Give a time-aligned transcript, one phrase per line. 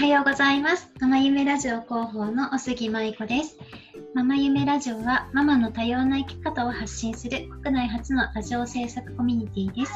[0.00, 0.90] はようございます。
[0.98, 3.58] ママ夢ラジオ広報のお杉舞子です。
[4.14, 9.92] ママ夢ラジオはママの多様な生き方を発信する国内初のラジオ制作コミュニティです。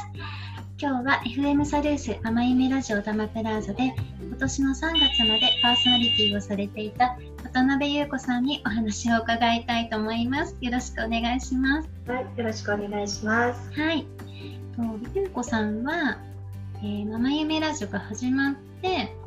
[0.78, 4.88] 今日は FM サルースママ夢ラジオダマプラーザで今年の3月
[5.26, 10.54] までパーソナリティをされていた渡辺優子さんにお話を伺いたいと思います。
[10.60, 11.88] よろしくお願いします。
[12.06, 13.80] はい、よろしくお願いします。
[13.80, 14.06] はい。
[14.76, 16.18] と優子さんは、
[16.82, 19.23] えーママ夢ラジオが始まって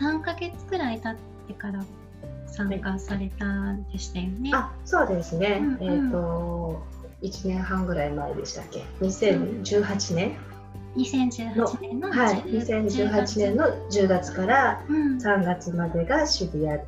[0.00, 1.84] 3ヶ月くらい経ってから
[2.46, 4.50] 参加されたんでしたよね。
[4.54, 5.58] あ、そうですね。
[5.60, 6.82] うんうんえっ、と
[7.22, 10.36] 1年半ぐらい前でしたっけ？2018年
[10.96, 16.80] ？2018年の10はい、2018年の10月からうん、3月までが渋谷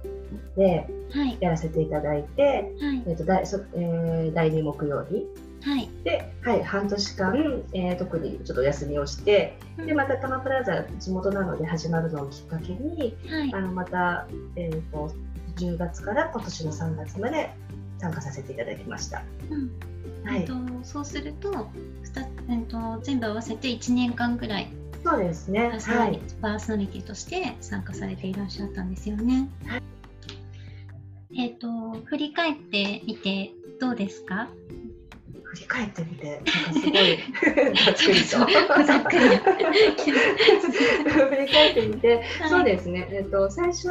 [0.57, 5.27] ではいやらせていただいて、はいえっ、と第そえー第2木曜日
[5.63, 5.88] はい。
[6.05, 13.16] で、はい、半年間、えー特にちょっとお休みをして、でまたタマプラザ地元なので始まるのをきっかけに。
[13.29, 14.26] はいあのまた、
[14.57, 15.13] えー、と
[15.57, 17.51] 10月から今年の3月まで
[17.99, 19.23] 参加させていただきました。
[19.51, 19.71] うん
[20.24, 21.68] はいえっと、そうすると
[22.48, 24.69] えっと全部合わせて1年間ぐらい
[25.04, 25.69] そうですね。
[25.71, 26.21] パーソナリ,、はい。
[26.41, 29.48] パーソナリティとして参加されていらっしゃったんですよね。
[29.66, 29.82] はい
[31.38, 31.69] えっと
[32.04, 34.48] 振り返ってみてどうですか？
[35.52, 38.26] 振り返ってみて、なんかすごいざっくりと。
[38.26, 38.45] そ
[38.80, 39.18] うざっくり
[41.10, 43.08] 振り返ってみて、はいそうですね。
[43.12, 43.88] えっ、と最初、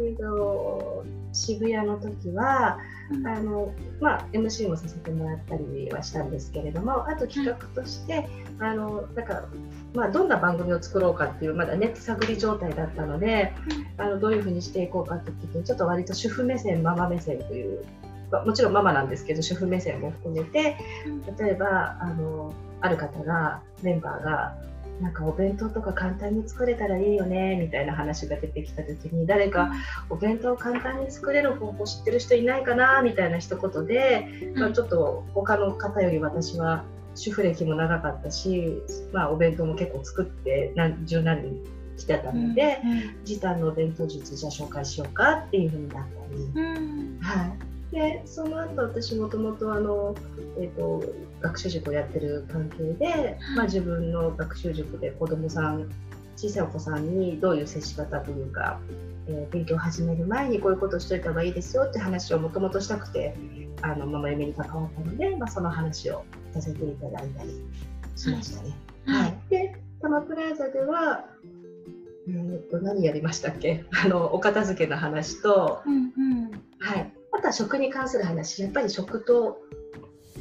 [0.00, 2.78] えっ、と渋谷の時は。
[2.80, 9.44] うんあのまあ、MC もさせてもらったりはしたんですけれどもあと企画として、あのなんか
[9.94, 13.54] まあ、どんな番組を作ろうかっていうまだね手探り状態だったので、
[13.96, 18.07] あのどういうふうにしていこうかって時にちょっと割と主婦目線ママ目線という、まあ
[18.44, 20.76] もちろんママなんですけど主婦目線も含めて
[21.38, 24.54] 例えばあのある方がメンバーが
[25.00, 29.70] なんかお弁当とか簡単に作れたらいいよねみたいな話が出てきた時に誰か
[30.10, 36.84] お弁当を簡単に作れる方法知ってる人いないかなみたいな一言で、まあ、ちょっと他の方より私は
[37.14, 42.78] 主婦歴も長かったし、まあ、お弁当も結構作って何十何人来てたので、
[43.24, 46.68] 時短のお弁当術じゃあ紹介しようかっていうふうになったり。
[47.20, 47.52] はい、
[47.92, 50.14] でその後私もともとあの、
[50.58, 51.02] えー、と
[51.40, 55.90] 学習塾をやってる関係で、まあ、自分の学習塾で子どもさん
[56.36, 58.78] 小さいお子さんにどういう接し方というか、
[59.26, 63.34] えー勉強を始める前にこういうことをしといた方がいいですよって話をもともとしたくて
[63.82, 66.24] あのママ夢に関わったので、まあ、その話を
[66.54, 67.50] させていただいたり
[68.16, 68.74] しましたね。
[69.06, 69.38] ははい。
[69.48, 71.26] い、でタマプラザでは、
[72.28, 73.84] えー、と何やりましたっけ？
[74.04, 76.47] あのお片付けの話と、うんうん
[77.48, 79.62] はい、あとは食に関する話やっぱり食と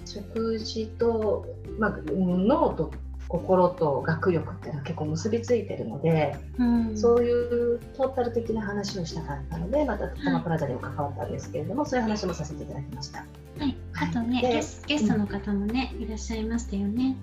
[0.05, 1.45] 食事と、
[1.79, 2.91] まあ、うん脳と
[3.27, 6.97] 心と学力っていうのは結構結びついてるので、うん。
[6.97, 13.19] そういうトータル的な話をしたかったのでまたタマプラザにも関わったんですけれども、そういう話もさせていただきました。
[13.59, 17.17] はい、あとね、でゲスゲストの方もね、いらっしゃいましたよね。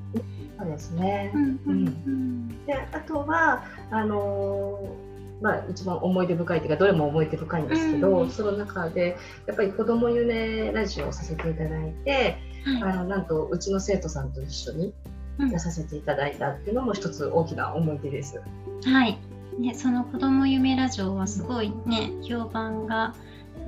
[0.58, 1.86] そうですね、うんうん。
[2.06, 2.66] うん。
[2.66, 5.13] であとはあのー
[5.44, 14.94] まあ、一番思い出深いというかどれも思い出深いんですけど、うんその中でやっぱり子ども夢ラジオをさせていただいて、はいあのなんとうちの生徒さんと一緒に
[15.38, 18.40] うん出させていただいたっていうのも一つ大きな思い出です。
[18.86, 19.18] はい。
[19.58, 23.14] ね、その子供夢ラジオはすごいね、評判が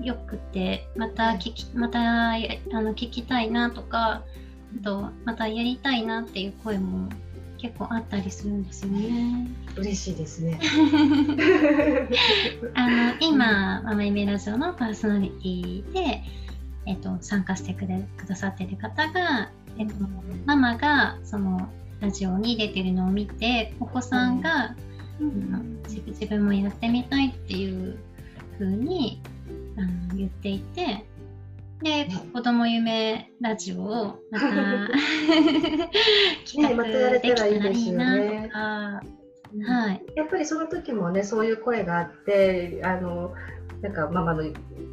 [0.02, 1.98] 良くて、また聞き、また
[2.38, 4.22] やあの聞きたいなとか、
[4.80, 7.10] あとまたやりたいなっていう声も
[7.58, 9.48] 結構あったりするんですよね。
[9.76, 10.58] 嬉しいですね。
[12.74, 16.22] あの今、ママ夢ラジオのパーソナリティで、
[16.86, 19.94] えっと、参加してくれくださってる方が、えっと、
[20.44, 21.68] ママがその
[22.00, 24.74] ラジオに出てるのを見て、お子さんが、
[25.20, 27.96] うん自分自分もやってみたいっていう
[28.58, 29.22] 風に
[29.78, 31.06] あの言っていて
[31.82, 34.48] で子供夢ラジオをまた
[36.50, 37.60] 企画できたらいい
[37.92, 39.02] なとか、は
[39.92, 43.34] い、やっぱりその時もねそういう声があってあの
[43.82, 44.42] なんかママの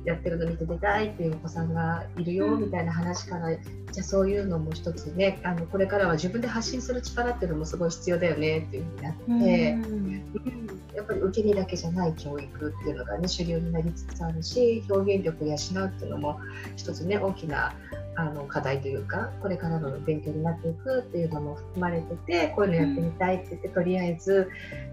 [0.05, 9.41] やってるの見て出たいっていうお子さんがいるよみたいな話から、じゃあそういうのも一つねあのこれからは自分で発信する力っていうのもすごい必要だよねっていうふうになって、うん。
[9.41, 10.83] うん。
[10.95, 16.39] やっぱり受け身だけじゃない教育っていうのがね主流になりつつあるし表現力を養うっていうのも
[16.75, 17.73] 一つね大きな
[18.15, 24.49] あの課題というかこれからの勉強になっていくっていうのも含まれててこういうのやってみたいって言って、とりあえず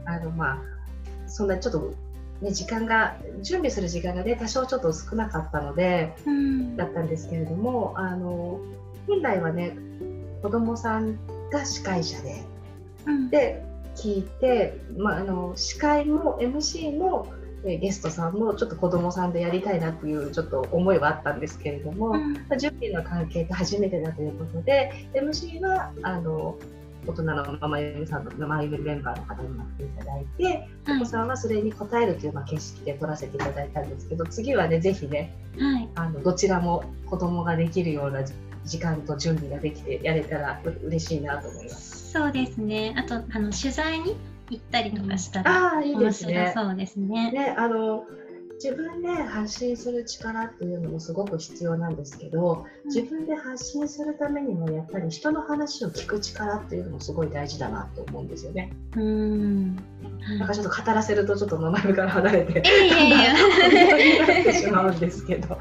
[0.06, 0.58] あのまあ
[1.26, 1.94] そんなちょっと、
[2.40, 6.76] ね、時間が準備する時間がね多少ちょっと少なかったのでうん。
[6.76, 8.60] だったんですけれどもあの
[9.06, 9.76] 本来はね
[10.42, 11.18] 子どもさん
[11.50, 12.42] が司会者で
[13.06, 13.30] うん。
[13.30, 13.62] で
[13.96, 17.26] 聞いて、まあ、あの司会も MC も
[17.64, 26.56] えゲストさんもちょっと子供さんでやりたいなっていうちょっと思いはあったんですけれども、うん、まあ、準備の関係って初めてだということで MC はあの
[27.06, 38.22] 大人のママゆさんのママゆメンバーの方になっていただいて、お子さんはそれに応えるというまあ形式で撮らせていただいたんですけど次はねぜひね、はい、あのどちらも子供ができるような
[38.64, 42.12] 時間と準備ができてやれたら嬉しいなと思います。
[42.12, 44.16] そうですねあとあの取材に
[44.50, 46.52] 行ったりとかしたら、あいいですね。
[46.54, 47.30] そうですね。
[47.30, 48.04] ねあの
[48.62, 58.70] 自分で発信する力っていうのもすごく必要なんですけど、自分で発信するためにもやっぱり人の話を聞く力っていうのもすごい大事だなと思うんですよね。
[58.96, 59.76] うん。
[60.38, 63.34] なんかちょっと語らせるとちょっと名前から離れて、いやいやいや。
[64.34, 65.58] なってしまうんですけど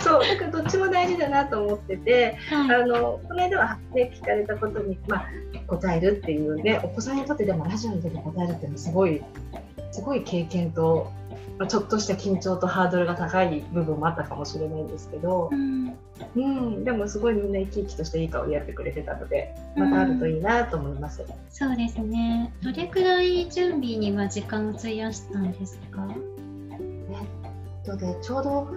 [0.00, 5.26] そうだからどっちも大事だなと思ってて、はい、あのこの間は、ね、聞かれたことに、まあ、
[5.66, 9.22] 答えるっていうねお子さんにとってでもラジオに出て答えるっていうのはすごい
[9.92, 11.10] すごい経験と
[11.60, 15.94] まあ、ちょっとした緊張とハードルが高い部分もあったかもしれないんですけど、うん、
[16.34, 22.50] うん、でもすごいみんな生き生きとしていい顔でやってくれてたのでまたあるといいなと思います、うん、そうですね。
[22.62, 26.08] どれくらい準備には時間を費やしたんですか？
[27.10, 28.68] えっとねちょうど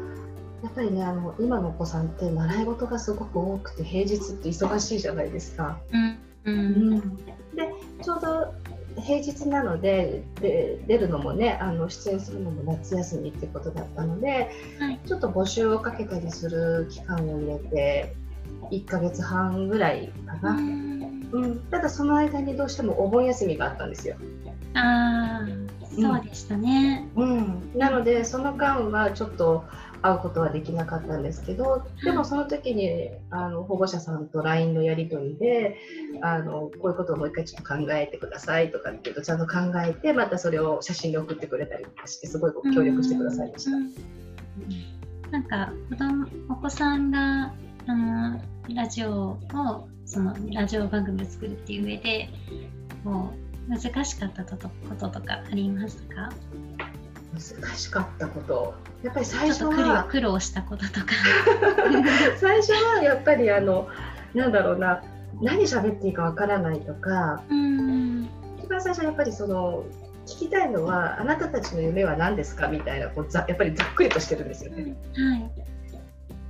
[0.61, 5.77] やっぱりねあの今のお子さんって習い事がすごく多くて平日って忙しいじゃないですか。
[5.93, 7.71] うん、うん、で
[8.01, 8.53] ちょうど
[9.01, 18.15] 平日なのでで出るのもねあの出演するのも夏休みってことだったので、はい、ちょっと募集をかけたりする期間を入れて
[18.71, 24.15] 1ヶ月半ぐらいかな、うん、ただその間にどうしてもお盆休みがあったんですよ。
[24.75, 25.45] あ
[25.95, 29.63] そうでしたね、うん、うん、なのでその間はちょっと
[30.03, 35.77] 会うことはできなかったんですけどでもその時にあの保護者さんと LINE のやり取りで
[36.21, 43.71] あのこういうことをもう一回ちょっと考えてくださいとかっていうとちゃんと考えてまたそれを写真で送ってくれたりとかしてすごい協力してくださいました。
[45.31, 47.53] なんか子供お子さんが
[47.87, 48.39] あの
[48.75, 52.29] ラジオをそのラジオ番組を作るっていう上で
[53.03, 53.33] も
[53.69, 54.57] う難しかったこ
[54.99, 56.29] ととかありますか？
[57.33, 58.73] 難しかったこと。
[59.01, 61.07] やっぱり最初は苦労したこととか。
[62.39, 63.87] 最初はやっぱりあの
[64.33, 65.03] なんだろうな
[65.41, 67.41] 何喋っていいかわからないとか。
[67.49, 69.83] 一番最初はやっぱりその
[70.25, 74.95] 聞きたいのはあなたたちの夢は何ですかみたいなこうざやっぱりざっくりとしてるんですよね。
[75.15, 75.51] はい、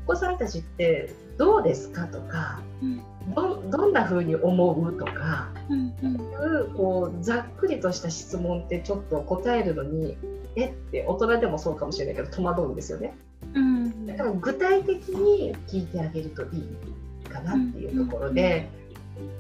[0.06, 3.04] お子さんたちってどうですかとか、うん、
[3.34, 10.18] どどんな風に思うとか、うんうん、いうこうざっくりとした質問ってちょっと答えるのに
[10.56, 10.68] え？
[10.68, 13.16] って大人でもそうかもしれないけど戸惑うんですよね。
[13.54, 16.60] うん、だから具体的に聞いてあげるとい
[17.26, 18.70] いかなっていうところで、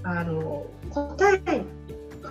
[0.04, 1.62] うんうん、あの答え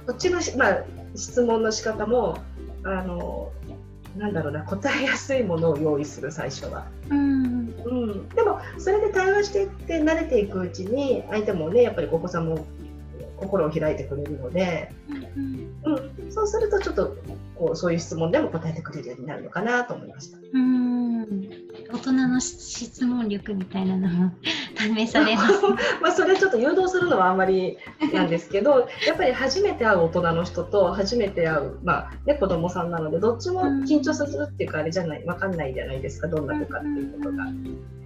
[0.06, 0.84] こっちの、まあ、
[1.14, 2.38] 質問の仕方も
[2.84, 3.50] あの
[4.16, 6.86] なんだろうな答えやすいものを用意する最初は。
[7.08, 12.66] うん、うん、でもそれで対話していって慣れていくうちに相手もねやっぱりお子さんも
[13.36, 14.92] 心を開いてくれるので、
[15.84, 17.16] うん、うん、そうするとちょっと
[17.62, 20.38] こうそういう質問でも答えてくれるようになるのかなと思いました。
[20.52, 21.02] うん
[21.92, 24.32] 大人の質問力みたいなのも
[24.76, 25.52] 試されます、
[26.02, 27.78] まあそれちょっと誘導するのはあんまり
[28.12, 37.44] なんですけど やっぱり初めて会う大人の人と初めて会う、まあね、子供さんなのでどっちも緊張するっていうかあれじゃない分かんないじゃないですかどんな子かっていうことが。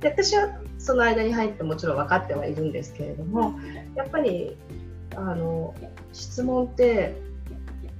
[0.01, 3.55] で私はその間に入ってもちろん分かってはいるんですけれども
[3.95, 4.55] やっぱり
[5.15, 5.75] あの
[6.13, 7.25] 質問って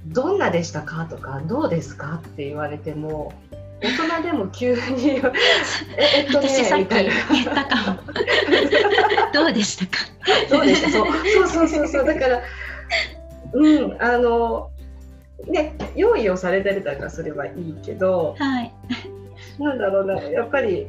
[0.07, 1.05] どんなでしたか？
[1.09, 2.21] とかどうですか？
[2.25, 3.33] って言われても
[3.81, 5.21] 大人でも急に
[5.97, 6.49] えっとね
[6.79, 7.13] みたいな。
[7.31, 7.99] 言ったかも
[9.33, 10.05] どうでしたか？
[10.49, 10.89] どうでした？
[10.91, 12.05] そうそうそうそう。
[12.05, 12.41] だから
[13.53, 14.69] うんあの
[15.47, 18.73] ね用意をされてたからすればいいけど、はい、
[19.59, 20.87] なんだろうなやっぱり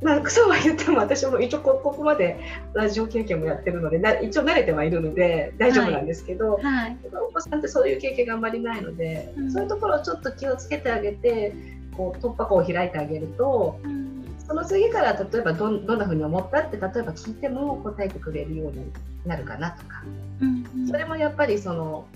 [0.00, 2.38] まあ、そうは言っても私も一応ここまで
[2.72, 6.62] ラジオ経験もやってるのでな一応慣れてはいるので大丈夫なんですけど、はい。
[6.62, 6.96] はい、
[7.28, 11.52] お子さんってそういう経験があんまりないので、うん、そういうところをちょっと気をつけてあげて
[11.96, 18.92] こう突破口を開いてあげると、うん、その次から例えばどどんなふうに思ったって例えば聞いても答えてくれるように
[19.26, 20.04] なるかなとか、
[20.40, 22.06] うんうん、それもやっぱりその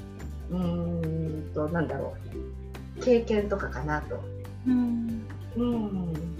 [0.51, 3.03] うんとなんだろう。
[3.03, 4.23] 経験とかかなと。
[4.67, 5.27] うん。
[5.57, 6.32] うん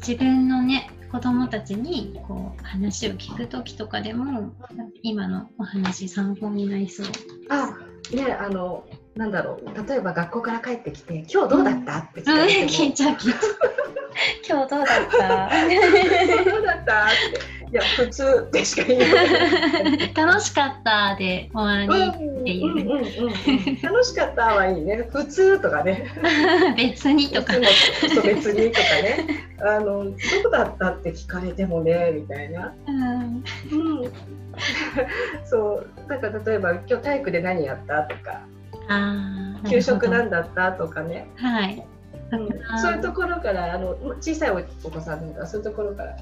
[0.00, 4.52] 自分のね子供たちにこう話を聞く時とかでも
[5.02, 7.06] 今のお話参考になりそう。
[7.48, 7.76] あ
[8.14, 8.84] ねあの
[9.16, 9.88] なんだろう。
[9.88, 12.68] 例えば学校から帰ってきて「今日どうだった?」って聞かれても、うん、
[14.48, 16.50] 今日どうだった？
[16.50, 17.04] どうだった？
[17.06, 19.22] っていや普通でしか言えな
[20.06, 20.14] い。
[20.14, 22.72] 楽しかったで終わりっていう。
[22.72, 23.82] うんうんうんうん。
[23.82, 25.08] 楽しかったはいいね。
[25.12, 26.04] 普通とかね。
[26.76, 27.52] 別にとか。
[28.24, 29.46] 別にとかね。
[29.60, 30.10] あのど
[30.48, 32.96] うだったって聞かれてもねみたいな、うん。
[32.96, 34.12] うん、
[35.44, 38.40] そうなんか例えば今日体育で何やったとか。
[38.88, 41.84] あー給食なんだったとかね、はい。
[42.32, 42.48] うん。
[42.80, 46.16] そういうところからあの小さいお子さんなんかそういうところから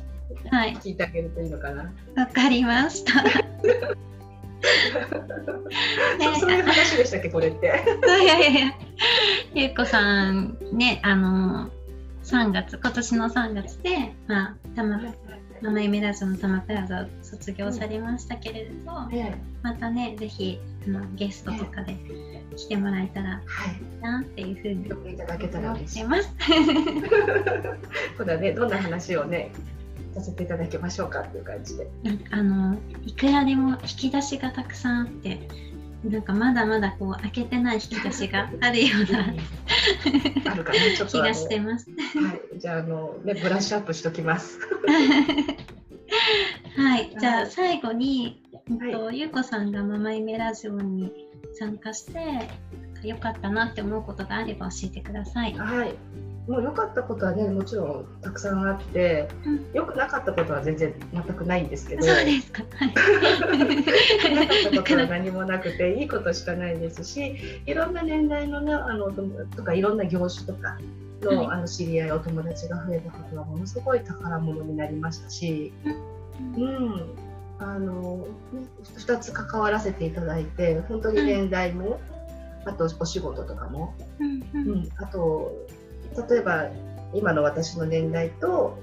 [0.50, 3.12] はい聞いてあげるといいのかな、わかりました
[6.18, 7.66] そ そういう話でしたっけこれって。
[7.66, 8.74] いやいやいや
[9.54, 11.70] ゆうこさんねあの
[12.24, 15.00] 3月今年の3月でまあたま
[15.60, 21.96] 生夢ラジオのタマプラザを卒業されましたけれど、はいまたねぜひあのゲストとかで
[22.56, 23.40] 来てもらえたらは
[23.72, 26.02] いなっていうふうによくいただけたら嬉しい。
[26.02, 26.32] てます。
[28.16, 29.50] 今度はね、どんな話をね、
[30.18, 31.88] させていただきましょうかっていう感じで。
[32.30, 35.48] あのいくらでも引き出しがたくさんあって
[36.04, 41.26] なんかまだまだこう開けてない引き出しがあるようなあるかな、ちょっとあの。
[41.26, 41.90] 気がしてます。
[41.90, 41.96] は
[42.54, 44.58] い、じゃあ、あの、ね、ブラッシュアップしときます。
[46.76, 48.32] はい、じゃはいあ最後に、はい
[48.70, 51.10] うんとゆうこさんがママイメラジオに
[51.58, 52.50] 参加して
[53.02, 55.54] 良かったなって思うことがあれば教えてください。
[55.54, 55.94] はい。
[56.48, 62.02] もう良かったことはね、もちろんたくさんあってうん、良くなかったことは全然全くないんですけど。
[62.02, 62.62] そうですか。
[62.74, 62.94] はい。
[64.34, 67.36] なかったことは何もなくていいことしかないですし
[67.66, 69.12] いろんな年代の,、ね、あの
[69.56, 70.78] とかいろんな業種とか
[71.20, 75.72] の,、はいあの知り合いお友達が増えたことはものすごい宝物になりましたし、
[76.56, 77.14] うん、
[77.58, 78.26] あの
[78.96, 82.00] 2つ関わらせていただいて本当に年代も、
[82.64, 85.52] あとお仕事とかも、うんううんん、あと
[86.28, 86.66] 例えば
[87.14, 88.78] 今の私の年代と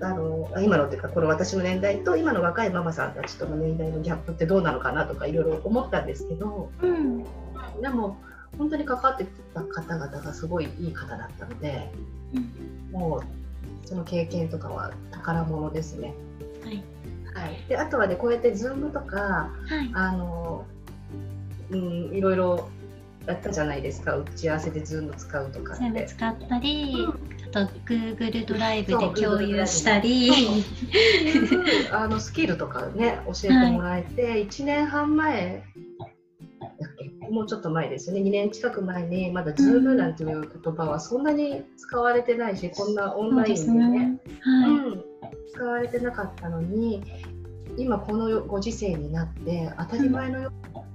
[0.00, 7.24] あのあ今のっていうかこの私の年代と今の若いママさんたちとの年代のギャップってどうなのかなとかいろいろ思ったんですけどうん。
[7.80, 8.16] でも
[8.56, 11.90] 本当に関わってきた方々がすごいいい方だったので
[12.34, 12.92] うん。
[12.92, 16.14] もうその経験とかは宝物ですね。
[16.64, 16.84] はい。
[17.34, 19.90] はい、であとはねこうやって Zoom とかはい。
[19.94, 20.64] あの、
[21.70, 21.80] うん、
[22.14, 22.68] いろいろ
[23.28, 25.82] やったじゃないですか打ち合わせで Zoom 使うとかって。
[25.82, 27.06] 全部使ったり、
[27.48, 30.28] あと Google ドライブで共有したり。
[30.28, 30.64] いう
[31.92, 35.62] あのスキルとかね教えてもらえて、1年半前
[36.80, 37.28] だっけ？
[37.28, 44.18] もうちょっと前ですよね2年近く前にまだ Zoom なんていう言葉はそんなに使われてないし、こんなオンラインですねね。
[44.40, 44.70] はい。
[44.70, 45.04] うん、
[45.52, 47.02] 使われてなかったのに
[47.76, 50.87] 今このご時世になって当たり前のように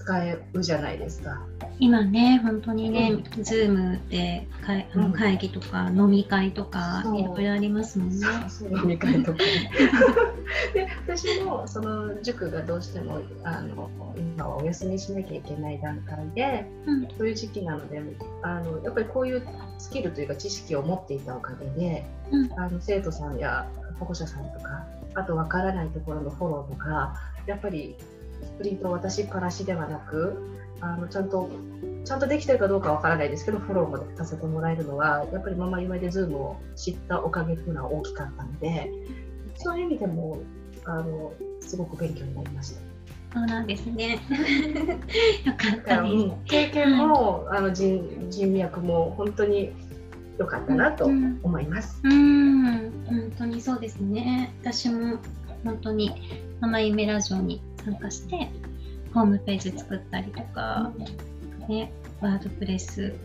[0.00, 1.46] 使えるじゃないですか。
[1.78, 3.20] 今ね、本当にね、うん。
[3.42, 5.12] Zoom でかいあうん。
[5.12, 8.16] の会議とか飲み会とかいろいろありますもんね。
[8.48, 9.38] そう飲み会とか。
[9.38, 9.70] ね
[10.74, 17.08] で私もその塾がどうしてもあの今はお休みしなきゃいけない段階でうん。
[17.18, 18.02] そういう時期なので
[18.42, 19.42] あのやっぱりこういう
[19.78, 22.52] スキルというか知識を持っていたおかげで、うん。
[22.58, 23.66] あの生徒さんや
[23.98, 27.14] 保護者さんとかあとわからないところのフォローとか
[27.46, 27.96] やっぱり
[28.42, 30.36] スプリントを私からしではなく
[30.80, 31.50] あのちゃんと
[32.04, 38.90] ちゃんとできてるかどうかわからないですけどフォローもさせてもらえるのはやっぱりママ夢で Zoom を知ったおかげっていうのは大きかったので
[39.56, 40.38] そういう意味でも
[40.84, 42.80] あのすごく勉強になりました。
[43.32, 44.18] そうなんですね。
[45.44, 46.14] よかったです。
[46.14, 49.72] うん経験も、あの人人脈も本当に
[50.38, 52.00] 良かったなとうん思います。
[52.02, 54.52] うん、本当にそうですね。
[54.62, 55.18] 私も
[55.64, 56.12] 本当に
[56.60, 58.48] ママ夢ラジオに参加して、
[59.14, 60.92] ホームページ作ったりとか、
[61.68, 63.16] ね、ワードプレス教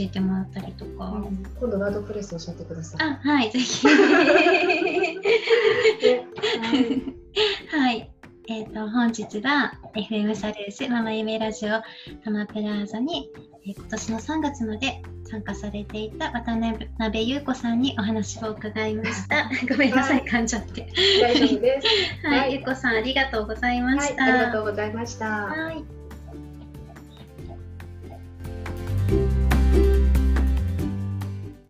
[0.00, 1.24] えてもらったりとか。
[1.58, 3.00] 今度ワードプレス教えてください。
[3.08, 3.86] あ、はい、ぜひ。
[6.00, 6.24] で
[7.70, 8.10] はい。
[8.48, 11.82] えっ、と、本日は FM サルースママ夢ラジオ
[12.24, 13.30] タマプラーザに、
[13.64, 16.54] えー今年の3月まで参加されていた渡
[16.98, 19.48] 辺優子さんにお話を伺いました。
[19.68, 20.88] ごめんなさい、噛んじゃって。
[21.20, 22.26] 大丈夫です。
[22.26, 24.24] はい、はい優子さんありがとうございまはい、した。
[24.24, 25.26] ありがとうございました。
[25.26, 25.99] はい